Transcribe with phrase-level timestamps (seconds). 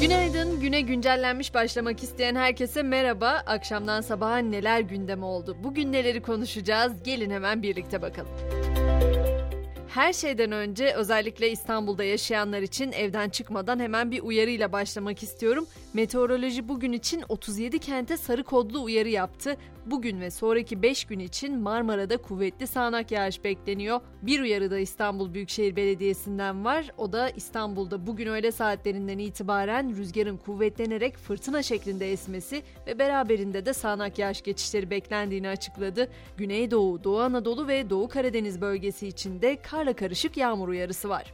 [0.00, 3.42] Günaydın, güne güncellenmiş başlamak isteyen herkese merhaba.
[3.46, 5.56] Akşamdan sabaha neler gündem oldu?
[5.64, 7.02] Bugün neleri konuşacağız?
[7.02, 8.30] Gelin hemen birlikte bakalım.
[9.94, 15.66] Her şeyden önce özellikle İstanbul'da yaşayanlar için evden çıkmadan hemen bir uyarıyla başlamak istiyorum.
[15.94, 19.56] Meteoroloji bugün için 37 kente sarı kodlu uyarı yaptı.
[19.86, 24.00] Bugün ve sonraki 5 gün için Marmara'da kuvvetli sağanak yağış bekleniyor.
[24.22, 26.92] Bir uyarı da İstanbul Büyükşehir Belediyesi'nden var.
[26.98, 33.72] O da İstanbul'da bugün öğle saatlerinden itibaren rüzgarın kuvvetlenerek fırtına şeklinde esmesi ve beraberinde de
[33.72, 36.08] sağanak yağış geçişleri beklendiğini açıkladı.
[36.36, 41.32] Güneydoğu, Doğu Anadolu ve Doğu Karadeniz bölgesi için de karla karışık yağmur uyarısı var.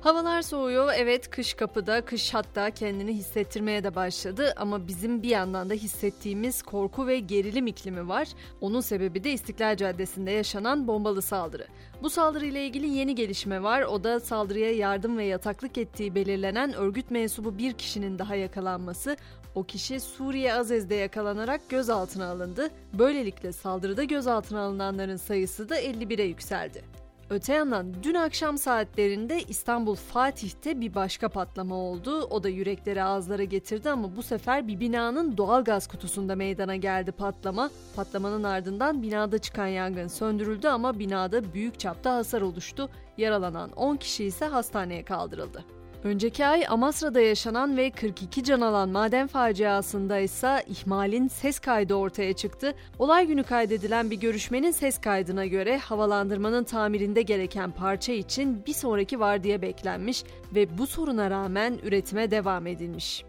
[0.00, 0.92] Havalar soğuyor.
[0.96, 6.62] Evet kış kapıda, kış hatta kendini hissettirmeye de başladı ama bizim bir yandan da hissettiğimiz
[6.62, 8.28] korku ve gerilim iklimi var.
[8.60, 11.66] Onun sebebi de İstiklal Caddesi'nde yaşanan bombalı saldırı.
[12.02, 13.82] Bu saldırı ile ilgili yeni gelişme var.
[13.82, 19.16] O da saldırıya yardım ve yataklık ettiği belirlenen örgüt mensubu bir kişinin daha yakalanması.
[19.54, 22.70] O kişi Suriye Azez'de yakalanarak gözaltına alındı.
[22.98, 26.97] Böylelikle saldırıda gözaltına alınanların sayısı da 51'e yükseldi.
[27.30, 32.20] Öte yandan dün akşam saatlerinde İstanbul Fatih'te bir başka patlama oldu.
[32.20, 37.12] O da yürekleri ağızlara getirdi ama bu sefer bir binanın doğal gaz kutusunda meydana geldi
[37.12, 37.70] patlama.
[37.96, 42.90] Patlamanın ardından binada çıkan yangın söndürüldü ama binada büyük çapta hasar oluştu.
[43.18, 45.64] Yaralanan 10 kişi ise hastaneye kaldırıldı.
[46.04, 52.32] Önceki ay Amasra'da yaşanan ve 42 can alan maden faciasında ise ihmalin ses kaydı ortaya
[52.32, 52.74] çıktı.
[52.98, 59.20] Olay günü kaydedilen bir görüşmenin ses kaydına göre havalandırmanın tamirinde gereken parça için bir sonraki
[59.20, 63.24] vardiya beklenmiş ve bu soruna rağmen üretime devam edilmiş.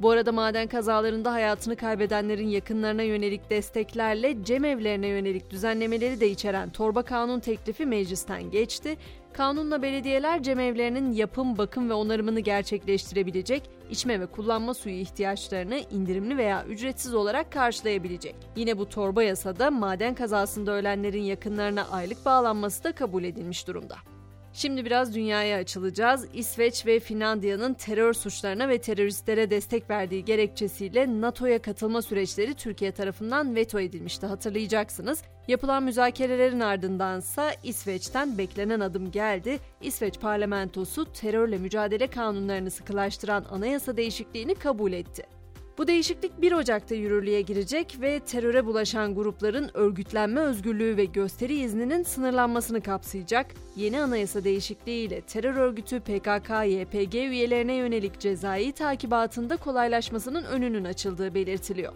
[0.00, 7.02] Bu arada maden kazalarında hayatını kaybedenlerin yakınlarına yönelik desteklerle cemevlerine yönelik düzenlemeleri de içeren torba
[7.02, 8.96] kanun teklifi meclisten geçti.
[9.32, 16.64] Kanunla belediyeler cemevlerinin yapım, bakım ve onarımını gerçekleştirebilecek, içme ve kullanma suyu ihtiyaçlarını indirimli veya
[16.64, 18.34] ücretsiz olarak karşılayabilecek.
[18.56, 23.96] Yine bu torba yasada maden kazasında ölenlerin yakınlarına aylık bağlanması da kabul edilmiş durumda.
[24.52, 26.26] Şimdi biraz dünyaya açılacağız.
[26.34, 33.54] İsveç ve Finlandiya'nın terör suçlarına ve teröristlere destek verdiği gerekçesiyle NATO'ya katılma süreçleri Türkiye tarafından
[33.54, 35.22] veto edilmişti hatırlayacaksınız.
[35.48, 39.58] Yapılan müzakerelerin ardındansa İsveç'ten beklenen adım geldi.
[39.82, 45.39] İsveç parlamentosu terörle mücadele kanunlarını sıkılaştıran anayasa değişikliğini kabul etti.
[45.80, 52.02] Bu değişiklik 1 Ocak'ta yürürlüğe girecek ve teröre bulaşan grupların örgütlenme özgürlüğü ve gösteri izninin
[52.02, 53.46] sınırlanmasını kapsayacak.
[53.76, 61.92] Yeni anayasa değişikliğiyle terör örgütü PKK-YPG üyelerine yönelik cezai takibatında kolaylaşmasının önünün açıldığı belirtiliyor.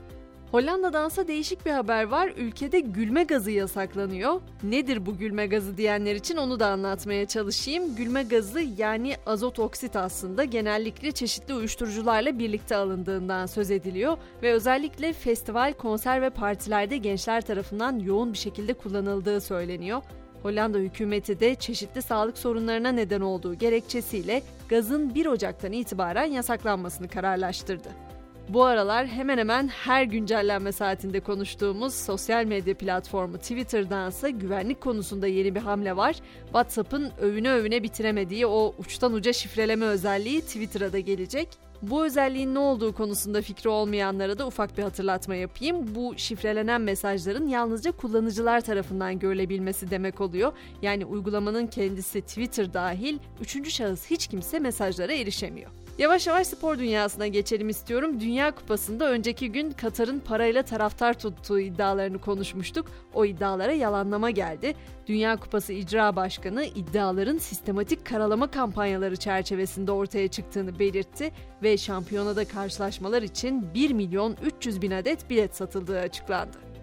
[0.54, 2.32] Hollanda'dansa değişik bir haber var.
[2.36, 4.40] Ülkede gülme gazı yasaklanıyor.
[4.62, 7.96] Nedir bu gülme gazı diyenler için onu da anlatmaya çalışayım.
[7.96, 15.12] Gülme gazı yani azot oksit aslında genellikle çeşitli uyuşturucularla birlikte alındığından söz ediliyor ve özellikle
[15.12, 20.02] festival, konser ve partilerde gençler tarafından yoğun bir şekilde kullanıldığı söyleniyor.
[20.42, 28.03] Hollanda hükümeti de çeşitli sağlık sorunlarına neden olduğu gerekçesiyle gazın 1 Ocak'tan itibaren yasaklanmasını kararlaştırdı.
[28.48, 35.54] Bu aralar hemen hemen her güncellenme saatinde konuştuğumuz sosyal medya platformu Twitter'dansa güvenlik konusunda yeni
[35.54, 36.16] bir hamle var.
[36.44, 41.48] WhatsApp'ın övüne övüne bitiremediği o uçtan uca şifreleme özelliği Twitter'a da gelecek.
[41.82, 45.94] Bu özelliğin ne olduğu konusunda fikri olmayanlara da ufak bir hatırlatma yapayım.
[45.94, 50.52] Bu şifrelenen mesajların yalnızca kullanıcılar tarafından görülebilmesi demek oluyor.
[50.82, 55.83] Yani uygulamanın kendisi Twitter dahil üçüncü şahıs hiç kimse mesajlara erişemiyor.
[55.98, 58.20] Yavaş yavaş spor dünyasına geçelim istiyorum.
[58.20, 62.86] Dünya Kupası'nda önceki gün Katar'ın parayla taraftar tuttuğu iddialarını konuşmuştuk.
[63.14, 64.74] O iddialara yalanlama geldi.
[65.06, 73.22] Dünya Kupası İcra Başkanı iddiaların sistematik karalama kampanyaları çerçevesinde ortaya çıktığını belirtti ve şampiyonada karşılaşmalar
[73.22, 76.73] için 1 milyon 300 bin adet bilet satıldığı açıklandı.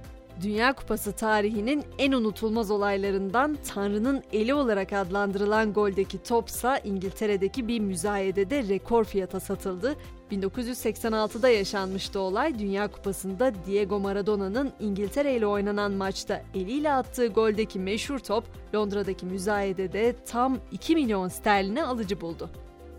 [0.44, 8.68] Dünya Kupası tarihinin en unutulmaz olaylarından Tanrı'nın eli olarak adlandırılan goldeki topsa İngiltere'deki bir müzayedede
[8.68, 9.96] rekor fiyata satıldı.
[10.32, 12.60] 1986'da yaşanmıştı olay.
[12.60, 18.44] Dünya Kupası'nda Diego Maradona'nın İngiltere ile oynanan maçta eliyle attığı goldeki meşhur top
[18.76, 22.50] Londra'daki müzayedede tam 2 milyon sterline alıcı buldu.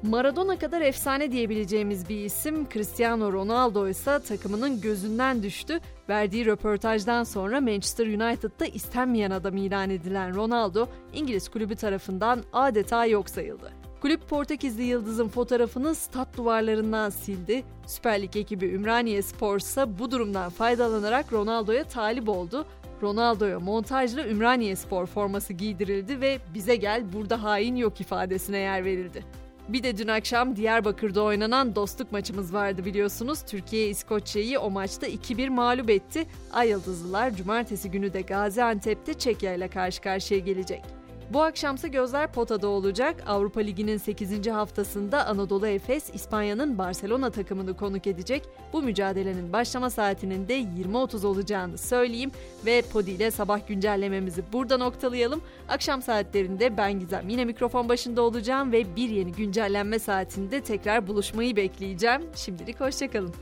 [0.02, 5.80] Maradona kadar efsane diyebileceğimiz bir isim Cristiano Ronaldo ise takımının gözünden düştü.
[6.08, 13.30] Verdiği röportajdan sonra Manchester United'da istenmeyen adam ilan edilen Ronaldo, İngiliz kulübü tarafından adeta yok
[13.30, 13.72] sayıldı.
[14.00, 17.64] Kulüp Portekizli Yıldız'ın fotoğrafını stat duvarlarından sildi.
[17.86, 22.66] Süper Lig ekibi Ümraniye Spor ise bu durumdan faydalanarak Ronaldo'ya talip oldu.
[23.02, 29.41] Ronaldo'ya montajla Ümraniye Spor forması giydirildi ve bize gel burada hain yok ifadesine yer verildi.
[29.72, 33.42] Bir de dün akşam Diyarbakır'da oynanan dostluk maçımız vardı biliyorsunuz.
[33.42, 36.26] Türkiye İskoçya'yı o maçta 2-1 mağlup etti.
[36.52, 41.01] Ay Yıldızlılar cumartesi günü de Gaziantep'te Çekya ile karşı karşıya gelecek.
[41.32, 43.24] Bu akşamsa gözler potada olacak.
[43.26, 44.46] Avrupa Ligi'nin 8.
[44.46, 48.42] haftasında Anadolu Efes İspanya'nın Barcelona takımını konuk edecek.
[48.72, 52.30] Bu mücadelenin başlama saatinin de 20.30 olacağını söyleyeyim
[52.66, 55.42] ve Podi ile sabah güncellememizi burada noktalayalım.
[55.68, 61.56] Akşam saatlerinde ben Gizem yine mikrofon başında olacağım ve bir yeni güncellenme saatinde tekrar buluşmayı
[61.56, 62.22] bekleyeceğim.
[62.34, 63.34] Şimdilik hoşçakalın.